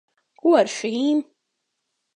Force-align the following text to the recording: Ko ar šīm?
Ko 0.39 0.53
ar 0.61 0.71
šīm? 0.77 1.23